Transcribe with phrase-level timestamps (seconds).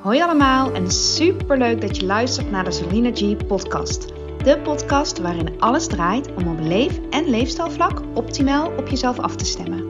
[0.00, 4.06] Hoi allemaal en super leuk dat je luistert naar de Selina G podcast.
[4.44, 9.44] De podcast waarin alles draait om op leef- en leefstijlvlak optimaal op jezelf af te
[9.44, 9.86] stemmen.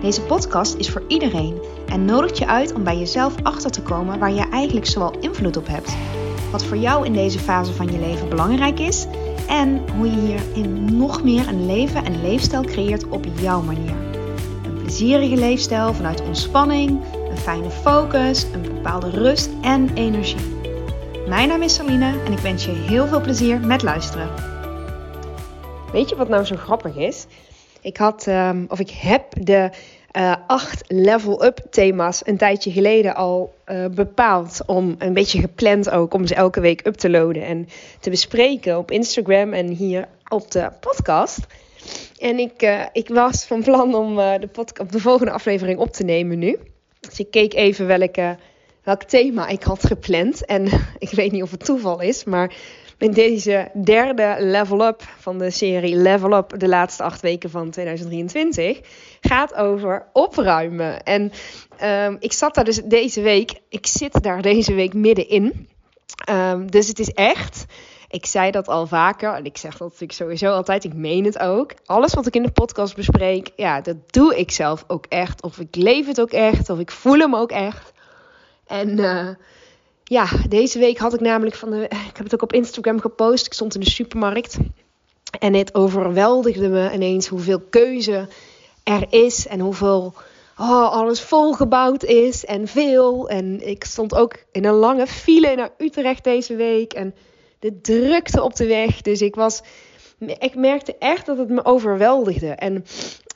[0.00, 4.18] Deze podcast is voor iedereen en nodigt je uit om bij jezelf achter te komen
[4.18, 5.96] waar je eigenlijk zoal invloed op hebt.
[6.50, 9.06] Wat voor jou in deze fase van je leven belangrijk is
[9.46, 13.94] en hoe je hierin nog meer een leven en leefstijl creëert op jouw manier.
[14.64, 17.00] Een plezierige leefstijl vanuit ontspanning,
[17.38, 20.56] fijne focus, een bepaalde rust en energie.
[21.28, 24.28] Mijn naam is Saline en ik wens je heel veel plezier met luisteren.
[25.92, 27.26] Weet je wat nou zo grappig is?
[27.80, 29.70] Ik had, um, of ik heb de
[30.12, 34.60] uh, acht level-up thema's een tijdje geleden al uh, bepaald.
[34.66, 37.68] Om een beetje gepland ook om ze elke week up te loaden en
[38.00, 41.38] te bespreken op Instagram en hier op de podcast.
[42.18, 46.04] En ik, uh, ik was van plan om de, podcast, de volgende aflevering op te
[46.04, 46.58] nemen nu.
[47.08, 48.36] Dus ik keek even welke,
[48.82, 50.44] welk thema ik had gepland.
[50.44, 50.64] En
[50.98, 52.54] ik weet niet of het toeval is, maar
[52.98, 57.70] met deze derde level up van de serie Level Up, de laatste acht weken van
[57.70, 58.80] 2023,
[59.20, 61.02] gaat over opruimen.
[61.02, 61.32] En
[61.82, 65.68] um, ik zat daar dus deze week, ik zit daar deze week middenin.
[66.30, 67.64] Um, dus het is echt.
[68.10, 70.84] Ik zei dat al vaker en ik zeg dat natuurlijk sowieso altijd.
[70.84, 71.72] Ik meen het ook.
[71.84, 75.42] Alles wat ik in de podcast bespreek, ja, dat doe ik zelf ook echt.
[75.42, 77.92] Of ik leef het ook echt, of ik voel hem ook echt.
[78.66, 79.28] En uh,
[80.04, 81.82] ja, deze week had ik namelijk van de.
[82.10, 83.46] Ik heb het ook op Instagram gepost.
[83.46, 84.56] Ik stond in de supermarkt.
[85.38, 88.28] En het overweldigde me ineens hoeveel keuze
[88.82, 90.14] er is en hoeveel
[90.58, 93.28] oh, alles volgebouwd is en veel.
[93.28, 96.92] En ik stond ook in een lange file naar Utrecht deze week.
[96.92, 97.14] En
[97.58, 99.00] de drukte op de weg.
[99.00, 99.62] Dus ik was.
[100.18, 102.48] Ik merkte echt dat het me overweldigde.
[102.48, 102.84] En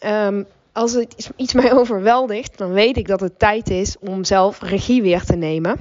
[0.07, 4.61] um, als het iets mij overweldigt, dan weet ik dat het tijd is om zelf
[4.61, 5.77] regie weer te nemen.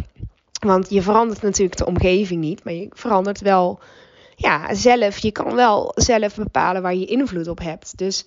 [0.60, 3.80] Want je verandert natuurlijk de omgeving niet, maar je verandert wel
[4.36, 5.18] ja, zelf.
[5.18, 7.98] Je kan wel zelf bepalen waar je invloed op hebt.
[7.98, 8.26] Dus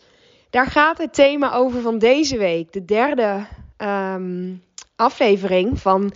[0.50, 2.72] daar gaat het thema over van deze week.
[2.72, 3.46] De derde
[3.78, 4.62] um,
[4.96, 6.12] aflevering van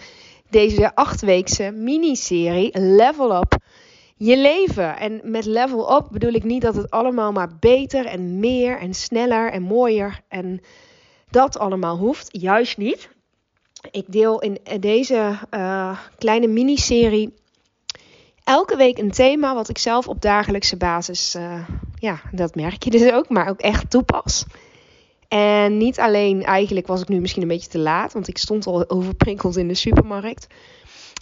[0.50, 3.56] deze achtweekse miniserie Level Up
[4.18, 4.96] je leven.
[4.96, 8.94] En met level up bedoel ik niet dat het allemaal maar beter en meer en
[8.94, 10.60] sneller en mooier en
[11.30, 12.28] dat allemaal hoeft.
[12.30, 13.08] Juist niet.
[13.90, 17.34] Ik deel in deze uh, kleine miniserie
[18.48, 22.90] elke week een thema wat ik zelf op dagelijkse basis, uh, ja, dat merk je
[22.90, 24.44] dus ook, maar ook echt toepas.
[25.28, 28.66] En niet alleen, eigenlijk was ik nu misschien een beetje te laat, want ik stond
[28.66, 30.46] al overprikkeld in de supermarkt.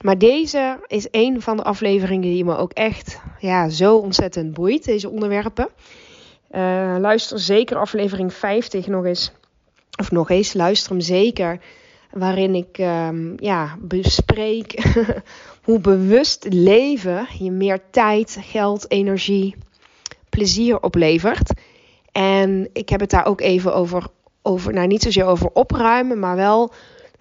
[0.07, 4.85] Maar deze is een van de afleveringen die me ook echt ja, zo ontzettend boeit,
[4.85, 5.69] deze onderwerpen.
[6.51, 9.33] Uh, luister zeker aflevering 50 nog eens.
[9.99, 11.61] Of nog eens, luister hem zeker.
[12.11, 14.85] Waarin ik um, ja, bespreek
[15.67, 19.55] hoe bewust leven je meer tijd, geld, energie,
[20.31, 21.53] plezier oplevert.
[22.13, 24.07] En ik heb het daar ook even over,
[24.43, 26.73] over nou niet zozeer over opruimen, maar wel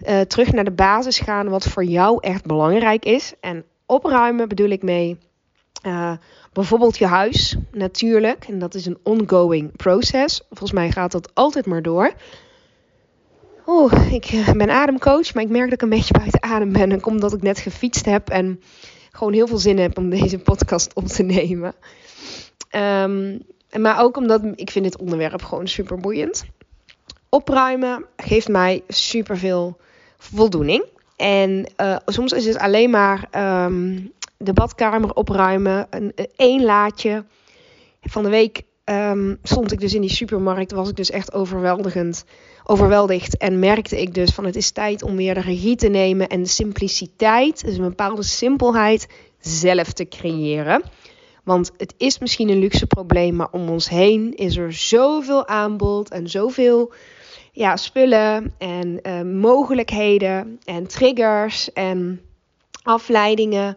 [0.08, 3.34] uh, terug naar de basis gaan wat voor jou echt belangrijk is.
[3.40, 5.18] En opruimen bedoel ik mee
[5.86, 6.12] uh,
[6.52, 8.44] bijvoorbeeld je huis, natuurlijk.
[8.48, 10.40] En dat is een ongoing process.
[10.48, 12.12] Volgens mij gaat dat altijd maar door.
[13.66, 16.92] Oeh, ik eh, ben ademcoach, maar ik merk dat ik een beetje buiten adem ben.
[16.92, 18.60] En omdat ik net gefietst heb en
[19.10, 21.74] gewoon heel veel zin heb om deze podcast op te nemen.
[22.70, 23.42] Um,
[23.82, 26.44] maar ook omdat ik vind dit onderwerp gewoon super boeiend.
[27.28, 29.76] Opruimen geeft mij superveel
[30.18, 30.84] voldoening.
[31.16, 33.28] En uh, soms is het alleen maar
[33.64, 37.24] um, de badkamer opruimen, een, één laadje.
[38.02, 42.24] Van de week um, stond ik dus in die supermarkt, was ik dus echt overweldigend,
[42.64, 43.36] overweldigd.
[43.36, 46.42] En merkte ik dus van het is tijd om weer de regie te nemen en
[46.42, 49.08] de simpliciteit, dus een bepaalde simpelheid,
[49.40, 50.82] zelf te creëren.
[51.44, 56.10] Want het is misschien een luxe probleem, maar om ons heen is er zoveel aanbod
[56.10, 56.92] en zoveel
[57.56, 62.20] ja, spullen en uh, mogelijkheden en triggers en
[62.82, 63.76] afleidingen.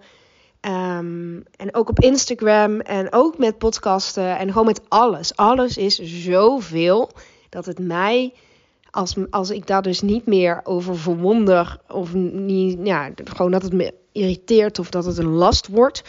[0.61, 5.35] Um, en ook op Instagram en ook met podcasten en gewoon met alles.
[5.35, 7.11] Alles is zoveel
[7.49, 8.33] dat het mij,
[8.91, 13.73] als, als ik daar dus niet meer over verwonder of niet, ja, gewoon dat het
[13.73, 16.03] me irriteert of dat het een last wordt,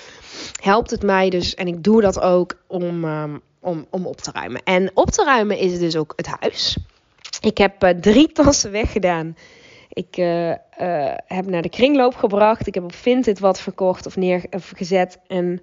[0.62, 4.30] helpt het mij dus, en ik doe dat ook om, um, om, om op te
[4.32, 4.60] ruimen.
[4.64, 6.76] En op te ruimen is dus ook het huis.
[7.40, 9.36] Ik heb uh, drie tassen weggedaan.
[9.88, 10.56] Ik uh, uh,
[11.26, 12.66] heb naar de kringloop gebracht.
[12.66, 15.18] Ik heb op Vinted wat verkocht of neergezet.
[15.26, 15.62] En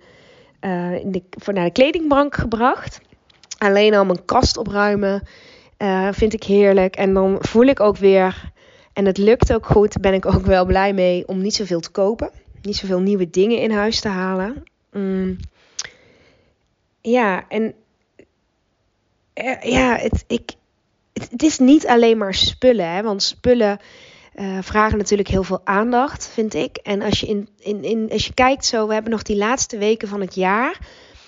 [1.04, 3.02] de, voor naar de kledingbank gebracht.
[3.58, 5.28] Alleen al mijn kast opruimen
[6.12, 6.96] vind ik heerlijk.
[6.96, 8.52] En dan voel ik ook weer
[8.98, 11.92] En het lukt ook goed, ben ik ook wel blij mee om niet zoveel te
[11.92, 12.32] kopen.
[12.62, 14.64] Niet zoveel nieuwe dingen in huis te halen.
[14.92, 15.38] Mm.
[17.02, 17.74] Ja, en
[19.34, 20.52] eh, ja, het, ik,
[21.30, 22.90] het, is niet alleen maar spullen.
[22.90, 23.80] Hè, want spullen
[24.36, 26.78] uh, vragen natuurlijk heel veel aandacht, vind ik.
[26.78, 29.78] En als je, in, in, in, als je kijkt zo, we hebben nog die laatste
[29.78, 30.80] weken van het jaar.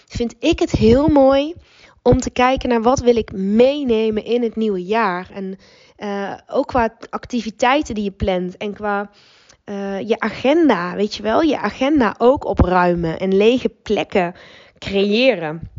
[0.07, 1.53] Vind ik het heel mooi
[2.01, 5.29] om te kijken naar wat wil ik meenemen in het nieuwe jaar.
[5.33, 5.57] En
[5.97, 9.09] uh, ook qua activiteiten die je plant en qua
[9.65, 14.35] uh, je agenda, weet je wel, je agenda ook opruimen en lege plekken
[14.77, 15.69] creëren.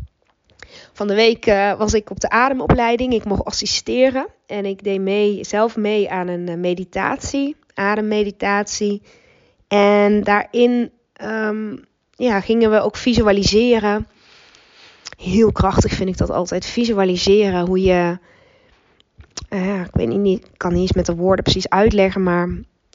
[0.93, 3.13] Van de week uh, was ik op de ademopleiding.
[3.13, 4.27] Ik mocht assisteren.
[4.45, 7.55] En ik deed mee, zelf mee aan een meditatie.
[7.73, 9.01] Ademmeditatie.
[9.67, 10.91] En daarin
[11.23, 11.85] um,
[12.15, 14.07] ja, gingen we ook visualiseren.
[15.17, 16.65] Heel krachtig vind ik dat altijd.
[16.65, 18.17] Visualiseren hoe je
[19.49, 22.49] uh, ik weet niet, ik kan niet eens met de woorden precies uitleggen, maar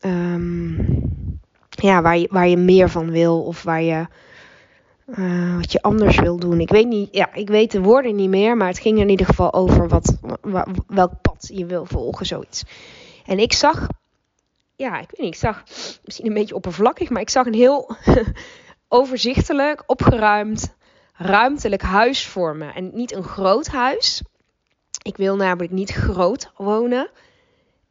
[0.05, 1.01] um,
[1.71, 4.07] ja, waar, je, waar je meer van wil of waar je
[5.07, 6.61] uh, wat je anders wil doen.
[6.61, 9.27] Ik weet niet, ja, ik weet de woorden niet meer, maar het ging in ieder
[9.27, 10.19] geval over wat,
[10.87, 12.65] welk pad je wil volgen, zoiets.
[13.27, 13.87] En ik zag,
[14.77, 15.63] ja, ik weet niet, ik zag
[16.05, 17.97] misschien een beetje oppervlakkig, maar ik zag een heel
[18.89, 20.75] overzichtelijk, opgeruimd,
[21.13, 22.75] ruimtelijk huis vormen.
[22.75, 24.23] En niet een groot huis,
[25.03, 27.11] ik wil namelijk niet groot wonen.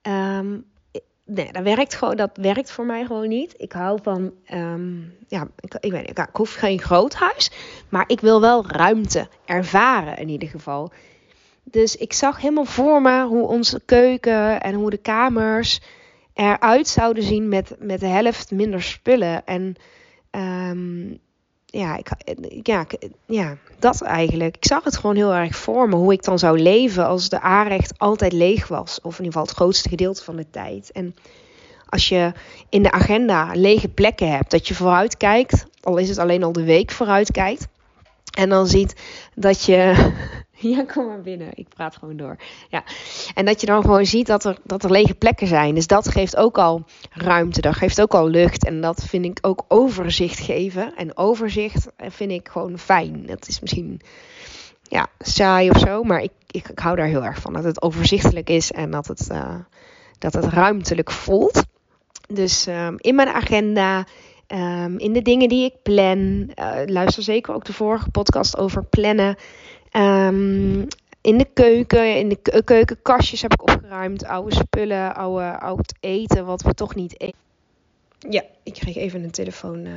[0.02, 0.66] Um,
[1.26, 3.54] nee, dat werkt, gewoon, dat werkt voor mij gewoon niet.
[3.58, 7.52] Ik hou van, um, ja, ik, ik, weet niet, ik hoef geen groot huis,
[7.90, 10.92] maar ik wil wel ruimte ervaren in ieder geval.
[11.64, 15.82] Dus ik zag helemaal voor me hoe onze keuken en hoe de kamers
[16.34, 19.46] eruit zouden zien met, met de helft minder spullen.
[19.46, 19.76] En
[20.32, 21.20] um,
[21.78, 22.10] ja, ik,
[22.64, 22.86] ja,
[23.26, 24.56] ja, dat eigenlijk.
[24.56, 27.42] Ik zag het gewoon heel erg voor me, hoe ik dan zou leven als de
[27.42, 29.00] aanrecht altijd leeg was.
[29.02, 30.92] Of in ieder geval het grootste gedeelte van de tijd.
[30.92, 31.16] En
[31.90, 32.32] als je
[32.70, 36.52] in de agenda lege plekken hebt, dat je vooruit kijkt, al is het alleen al
[36.52, 37.68] de week vooruit kijkt.
[38.38, 38.96] En dan ziet
[39.34, 39.94] dat je
[40.58, 41.50] Ja, kom maar binnen.
[41.54, 42.38] Ik praat gewoon door.
[42.70, 42.84] Ja.
[43.36, 45.76] En dat je dan gewoon ziet dat er, dat er lege plekken zijn.
[45.76, 47.62] Dus dat geeft ook al ruimte.
[47.62, 48.66] Dat geeft ook al lucht.
[48.66, 50.96] En dat vind ik ook overzicht geven.
[50.96, 53.26] En overzicht vind ik gewoon fijn.
[53.26, 54.02] Dat is misschien
[54.82, 56.04] ja, saai of zo.
[56.04, 57.54] Maar ik, ik, ik hou daar heel erg van.
[57.54, 59.56] Dat het overzichtelijk is en dat het, uh,
[60.18, 61.64] dat het ruimtelijk voelt.
[62.28, 64.06] Dus um, in mijn agenda.
[64.48, 66.18] Um, in de dingen die ik plan.
[66.18, 69.36] Uh, luister zeker ook de vorige podcast over plannen.
[69.92, 70.88] Um,
[71.26, 74.26] in de keuken, in de keukenkastjes heb ik opgeruimd.
[74.26, 77.38] Oude spullen, oude, oud eten, wat we toch niet eten.
[78.30, 79.90] Ja, ik kreeg even een telefoongesprek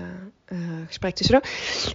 [0.52, 1.48] uh, uh, gesprek tussendoor.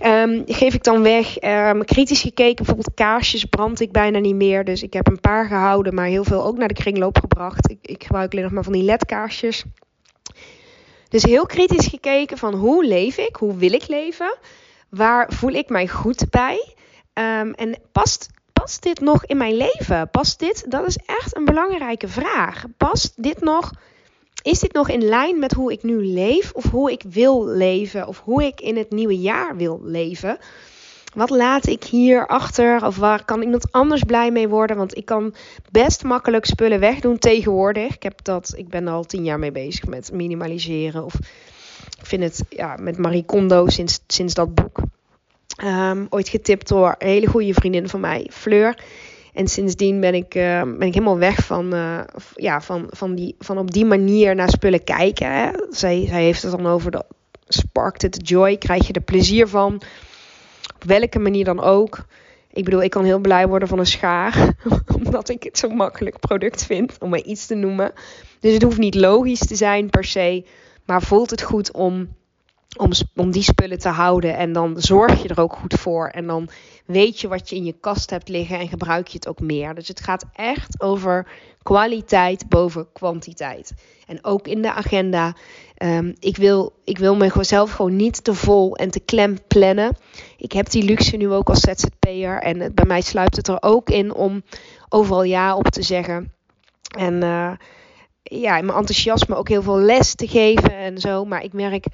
[0.06, 1.44] Um, geef ik dan weg.
[1.44, 4.64] Um, kritisch gekeken, bijvoorbeeld kaarsjes brand ik bijna niet meer.
[4.64, 7.70] Dus ik heb een paar gehouden, maar heel veel ook naar de kringloop gebracht.
[7.70, 9.64] Ik, ik gebruik alleen nog maar van die ledkaarsjes.
[11.10, 13.36] Dus heel kritisch gekeken van hoe leef ik?
[13.36, 14.38] Hoe wil ik leven?
[14.90, 16.74] Waar voel ik mij goed bij?
[17.14, 20.10] Um, en past, past dit nog in mijn leven?
[20.10, 20.72] Past dit?
[20.72, 22.64] Dat is echt een belangrijke vraag.
[22.78, 23.72] Past dit nog?
[24.42, 26.52] Is dit nog in lijn met hoe ik nu leef?
[26.52, 28.08] Of hoe ik wil leven?
[28.08, 30.38] Of hoe ik in het nieuwe jaar wil leven?
[31.14, 32.86] Wat laat ik hier achter?
[32.86, 34.78] Of waar kan iemand anders blij mee worden?
[34.78, 35.34] Want ik kan
[35.72, 37.96] best makkelijk spullen wegdoen tegenwoordig.
[37.96, 41.04] Ik, heb dat, ik ben al tien jaar mee bezig met minimaliseren.
[41.04, 41.14] Of
[42.00, 44.80] ik vind het ja, met Marie Kondo sinds, sinds dat boek.
[45.64, 48.78] Um, ooit getipt door een hele goede vriendin van mij, Fleur.
[49.34, 52.00] En sindsdien ben ik, uh, ben ik helemaal weg van, uh,
[52.36, 55.32] ja, van, van, die, van op die manier naar spullen kijken.
[55.32, 55.50] Hè.
[55.70, 57.04] Zij, zij heeft het dan over de
[57.48, 59.82] sparkt het joy, krijg je er plezier van.
[60.76, 62.06] Op welke manier dan ook.
[62.52, 64.56] Ik bedoel, ik kan heel blij worden van een schaar.
[65.04, 67.92] omdat ik het zo'n makkelijk product vind, om maar iets te noemen.
[68.40, 70.46] Dus het hoeft niet logisch te zijn per se.
[70.86, 72.16] Maar voelt het goed om
[72.78, 74.38] om, om die spullen te houden.
[74.38, 76.08] En dan zorg je er ook goed voor.
[76.08, 76.50] En dan
[76.86, 79.76] weet je wat je in je kast hebt liggen en gebruik je het ook meer.
[79.76, 81.28] Dus het gaat echt over
[81.64, 83.74] kwaliteit boven kwantiteit.
[84.08, 85.36] En ook in de agenda.
[85.78, 89.98] Um, ik, wil, ik wil mezelf gewoon niet te vol en te klem plannen.
[90.38, 92.42] Ik heb die luxe nu ook als ZZP'er.
[92.42, 94.44] En bij mij sluipt het er ook in om
[94.90, 96.32] overal ja op te zeggen.
[96.98, 97.52] En uh,
[98.24, 101.26] ja, mijn enthousiasme ook heel veel les te geven en zo.
[101.26, 101.86] Maar ik merk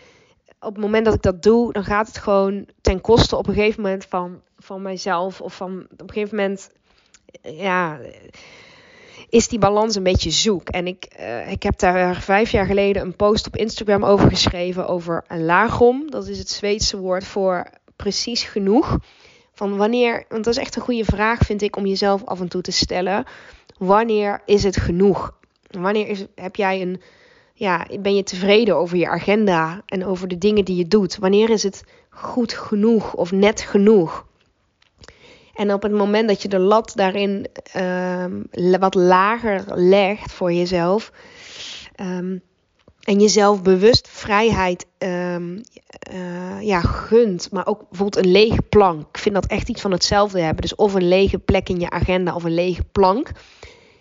[0.60, 3.54] op het moment dat ik dat doe, dan gaat het gewoon ten koste op een
[3.54, 5.42] gegeven moment van, van mijzelf.
[5.42, 6.72] Of van op een gegeven moment,
[7.42, 8.00] ja,
[9.30, 10.70] is die balans een beetje zoek.
[10.70, 14.88] En ik, uh, ik heb daar vijf jaar geleden een post op Instagram over geschreven
[14.88, 16.12] over een lagom.
[16.12, 18.98] Dat is het Zweedse woord voor precies genoeg.
[19.54, 22.48] Van wanneer, want dat is echt een goede vraag, vind ik, om jezelf af en
[22.48, 23.26] toe te stellen.
[23.78, 25.34] Wanneer is het genoeg?
[25.68, 27.02] Wanneer is, heb jij een,
[27.60, 31.18] ja, ben je tevreden over je agenda en over de dingen die je doet?
[31.18, 34.26] Wanneer is het goed genoeg of net genoeg?
[35.54, 37.48] En op het moment dat je de lat daarin
[37.78, 38.48] um,
[38.80, 41.12] wat lager legt voor jezelf.
[42.02, 42.42] Um,
[43.04, 45.62] en jezelf bewust vrijheid um,
[46.14, 47.52] uh, ja, gunt.
[47.52, 49.08] Maar ook bijvoorbeeld een lege plank.
[49.08, 50.62] Ik vind dat echt iets van hetzelfde hebben.
[50.62, 53.32] Dus of een lege plek in je agenda of een lege plank.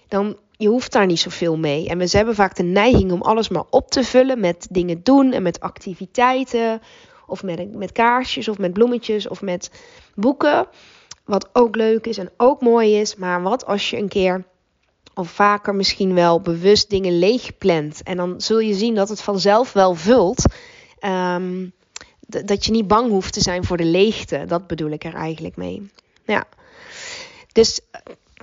[0.09, 1.89] Dan je hoeft daar niet zoveel mee.
[1.89, 5.33] En we hebben vaak de neiging om alles maar op te vullen met dingen doen
[5.33, 6.83] en met activiteiten.
[7.27, 9.71] Of met, met kaarsjes of met bloemetjes of met
[10.15, 10.67] boeken.
[11.25, 13.17] Wat ook leuk is en ook mooi is.
[13.17, 14.45] Maar wat als je een keer
[15.15, 18.03] of vaker misschien wel bewust dingen leeg plant.
[18.03, 20.45] En dan zul je zien dat het vanzelf wel vult.
[20.99, 21.67] Ehm,
[22.21, 24.45] dat je niet bang hoeft te zijn voor de leegte.
[24.47, 25.91] Dat bedoel ik er eigenlijk mee.
[26.25, 26.45] Ja.
[27.53, 27.81] Dus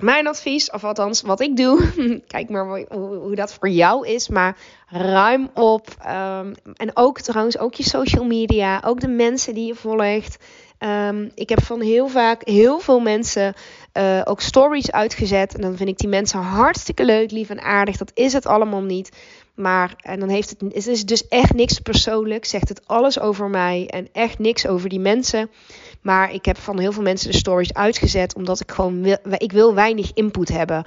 [0.00, 1.90] mijn advies, of althans wat ik doe,
[2.26, 4.56] kijk maar hoe, hoe, dat voor jou is, maar
[4.88, 5.88] ruim op.
[6.04, 10.36] Ehm, en ook trouwens, ook je social media, ook de mensen die je volgt.
[10.78, 13.54] Um, ik heb van heel vaak heel veel mensen
[13.98, 15.54] uh, ook stories uitgezet.
[15.54, 17.96] En dan vind ik die mensen hartstikke leuk, lief en aardig.
[17.96, 19.10] Dat is het allemaal niet.
[19.56, 22.44] Maar en dan heeft het, het is dus echt niks persoonlijk.
[22.44, 25.50] Zegt het alles over mij en echt niks over die mensen.
[26.00, 28.34] Maar ik heb van heel veel mensen de stories uitgezet.
[28.34, 30.84] Omdat ik gewoon wil, ik wil weinig input hebben.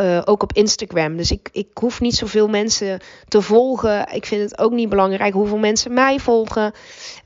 [0.00, 1.16] Uh, ook op Instagram.
[1.16, 4.12] Dus ik, ik hoef niet zoveel mensen te volgen.
[4.12, 6.72] Ik vind het ook niet belangrijk hoeveel mensen mij volgen.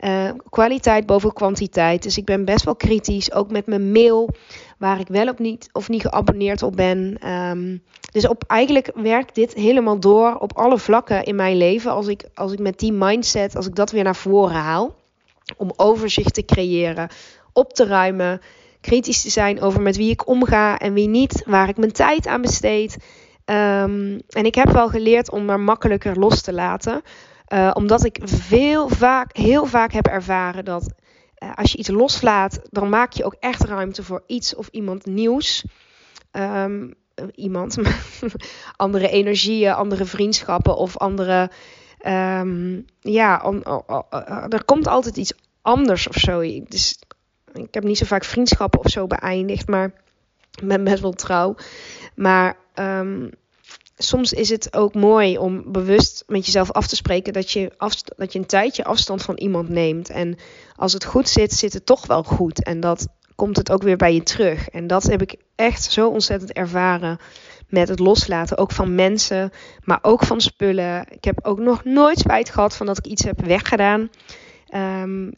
[0.00, 2.02] Uh, kwaliteit boven kwantiteit.
[2.02, 3.33] Dus ik ben best wel kritisch.
[3.33, 4.31] Ook met mijn mail.
[4.76, 7.28] Waar ik wel of niet, of niet geabonneerd op ben.
[7.30, 11.90] Um, dus op, eigenlijk werkt dit helemaal door op alle vlakken in mijn leven.
[11.90, 14.95] Als ik, als ik met die mindset, als ik dat weer naar voren haal.
[15.56, 17.09] Om overzicht te creëren.
[17.52, 18.40] Op te ruimen
[18.80, 22.26] kritisch te zijn over met wie ik omga en wie niet, waar ik mijn tijd
[22.26, 22.97] aan besteed.
[23.45, 27.02] Um, en ik heb wel geleerd om maar makkelijker los te laten.
[27.49, 30.95] Uh, omdat ik veel vaak, heel vaak heb ervaren dat
[31.43, 35.07] uh, als je iets loslaat, dan maak je ook echt ruimte voor iets of iemand
[35.07, 35.64] nieuws.
[36.33, 36.95] Um,
[37.35, 37.76] iemand,
[38.76, 41.50] andere energieën, andere vriendschappen of andere.
[42.07, 43.64] Um, ja, on,
[44.49, 46.40] er komt altijd iets anders of zo.
[46.69, 46.99] Dus
[47.52, 49.93] ik heb niet zo vaak vriendschappen of zo beëindigd, maar
[50.61, 51.55] ik ben best wel trouw.
[52.14, 53.31] Maar um,
[53.97, 57.73] soms is het ook mooi om bewust met jezelf af te spreken dat je,
[58.17, 60.11] dat je een tijdje afstand van iemand neemt.
[60.11, 60.37] En
[60.76, 62.65] als het goed zit, zit het toch wel goed.
[62.65, 64.69] En dat komt het ook weer bij je terug.
[64.69, 67.19] En dat heb ik echt zo ontzettend ervaren
[67.69, 68.59] met het loslaten.
[68.59, 69.53] Ook van mensen,
[69.85, 71.07] maar ook van spullen.
[71.11, 74.11] Ik heb ook nog nooit spijt gehad van dat ik iets heb weggedaan.
[74.75, 75.33] Um,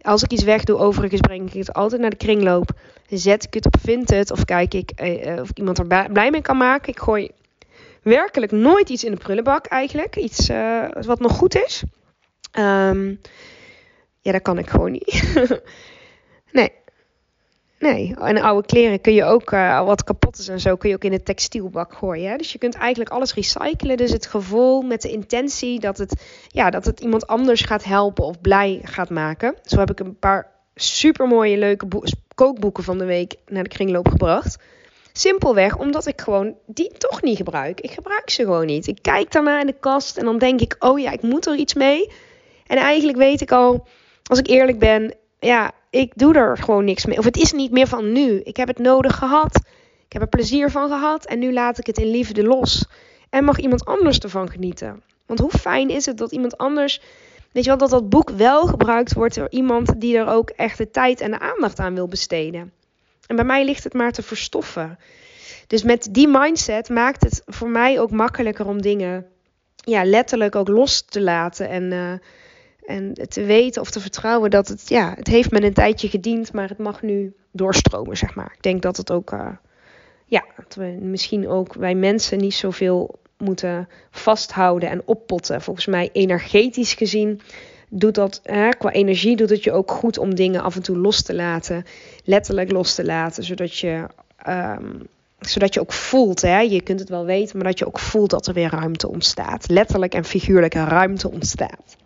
[0.00, 2.70] als ik iets wegdoe, overigens breng ik het altijd naar de kringloop.
[3.08, 6.42] Zet ik het op Vinted of kijk ik eh, eh of iemand er blij mee
[6.42, 6.92] kan maken.
[6.92, 7.30] Ik gooi
[8.02, 10.16] werkelijk nooit iets in de prullenbak eigenlijk.
[10.16, 11.82] Iets uh, wat nog goed is.
[12.58, 13.20] Um,
[14.20, 15.34] ja, dat kan ik gewoon niet.
[16.52, 16.72] nee.
[17.78, 20.94] Nee, en oude kleren kun je ook, uh, wat kapot is en zo, kun je
[20.94, 22.30] ook in de textielbak gooien.
[22.30, 22.36] Hè?
[22.36, 23.96] Dus je kunt eigenlijk alles recyclen.
[23.96, 28.24] Dus het gevoel met de intentie dat het, ja, dat het iemand anders gaat helpen
[28.24, 29.54] of blij gaat maken.
[29.62, 31.86] Zo heb ik een paar super mooie, leuke
[32.34, 34.58] kookboeken van de week naar de kringloop gebracht.
[35.20, 37.80] Simpelweg omdat ik gewoon die toch niet gebruik.
[37.80, 38.86] Ik gebruik ze gewoon niet.
[38.86, 41.54] Ik kijk daarna in de kast en dan denk ik, oh ja, ik moet er
[41.54, 42.10] iets mee.
[42.66, 43.86] En eigenlijk weet ik al,
[44.24, 47.18] als ik eerlijk ben, ja, ik doe er gewoon niks mee.
[47.18, 48.40] Of het is niet meer van nu.
[48.40, 49.60] Ik heb het nodig gehad.
[50.06, 51.24] Ik heb er plezier van gehad.
[51.24, 52.86] En nu laat ik het in liefde los.
[53.30, 55.02] En mag iemand anders ervan genieten.
[55.26, 57.00] Want hoe fijn is het dat iemand anders.
[57.52, 60.78] Weet je wel, dat dat boek wel gebruikt wordt door iemand die er ook echt
[60.78, 62.72] de tijd en de aandacht aan wil besteden.
[63.30, 64.98] En bij mij ligt het maar te verstoffen.
[65.66, 69.26] Dus met die mindset maakt het voor mij ook makkelijker om dingen
[69.74, 71.68] ja, letterlijk ook los te laten.
[71.68, 72.12] En uh,
[72.86, 76.52] en te weten of te vertrouwen dat het, ja, het heeft me een tijdje gediend,
[76.52, 78.52] maar het mag nu doorstromen, zeg maar.
[78.54, 79.48] Ik denk dat het ook, uh,
[80.26, 80.44] ja,
[81.00, 85.62] misschien ook wij mensen niet zoveel moeten vasthouden en oppotten.
[85.62, 87.40] Volgens mij energetisch gezien
[87.90, 90.98] doet dat, hè, qua energie doet het je ook goed om dingen af en toe
[90.98, 91.84] los te laten.
[92.24, 94.06] Letterlijk los te laten, zodat je...
[94.48, 95.08] Um,
[95.40, 96.60] zodat je ook voelt, hè?
[96.60, 99.68] je kunt het wel weten, maar dat je ook voelt dat er weer ruimte ontstaat.
[99.68, 101.96] Letterlijk en figuurlijk ruimte ontstaat.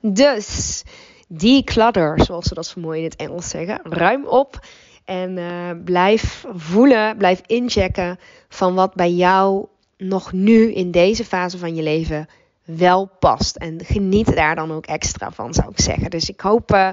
[0.00, 0.82] Dus
[1.28, 3.80] declutter, zoals ze dat zo mooi in het Engels zeggen.
[3.82, 4.66] Ruim op
[5.04, 11.58] en uh, blijf voelen, blijf inchecken van wat bij jou nog nu in deze fase
[11.58, 12.28] van je leven
[12.66, 13.56] wel past.
[13.56, 16.10] En geniet daar dan ook extra van, zou ik zeggen.
[16.10, 16.88] Dus ik hoop uh,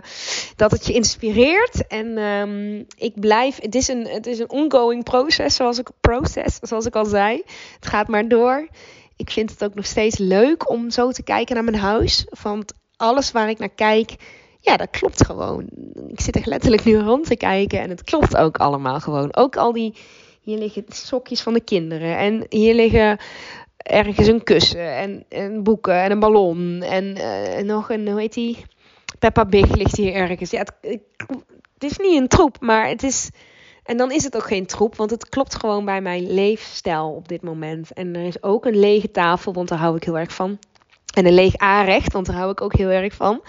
[0.56, 1.88] dat het je inspireert.
[1.88, 3.62] En um, ik blijf.
[3.62, 7.42] Het is een, het is een ongoing proces, zoals ik, proces, zoals ik al zei.
[7.76, 8.68] Het gaat maar door.
[9.16, 12.28] Ik vind het ook nog steeds leuk om zo te kijken naar mijn huis.
[12.42, 14.16] Want alles waar ik naar kijk.
[14.60, 15.70] Ja, dat klopt gewoon.
[16.08, 19.36] Ik zit er letterlijk nu rond te kijken en het klopt ook allemaal gewoon.
[19.36, 19.96] Ook al die,
[20.42, 23.18] hier liggen sokjes van de kinderen en hier liggen
[23.84, 28.34] ergens een kussen en, en boeken en een ballon en uh, nog een, hoe heet
[28.34, 28.66] die?
[29.20, 30.52] Peppa Big ligt hier ergens.
[30.52, 31.00] Ja, het,
[31.74, 33.30] het, is niet een troep, maar het is...
[33.84, 37.28] En dan is het ook geen troep, want het klopt gewoon bij mijn leefstijl op
[37.28, 37.94] dit moment.
[37.94, 40.60] En er is ook een lege tafel, want daar hou ik heel erg van.
[41.16, 43.42] En een leeg aanrecht, want daar hou ik ook heel erg van.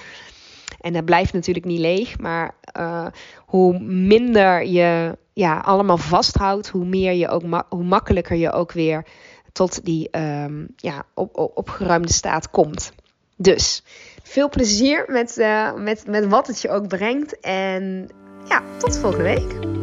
[0.81, 3.07] En dat blijft natuurlijk niet leeg, maar uh,
[3.47, 9.07] hoe minder je ja, allemaal vasthoudt, hoe meer je ook hoe makkelijker je ook weer
[9.55, 12.93] tot die um, ja, op, op, opgeruimde staat komt.
[13.37, 13.83] Dus
[14.23, 17.41] veel plezier met, uh, met, met wat het je ook brengt.
[17.41, 18.09] En
[18.49, 19.83] ja, tot volgende week.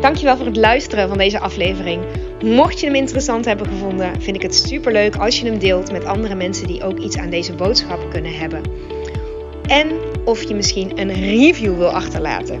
[0.00, 2.04] Dankjewel voor het luisteren van deze aflevering.
[2.42, 5.92] Mocht je hem interessant hebben gevonden, vind ik het super leuk als je hem deelt
[5.92, 8.62] met andere mensen die ook iets aan deze boodschap kunnen hebben.
[9.66, 9.90] En
[10.24, 12.60] of je misschien een review wil achterlaten.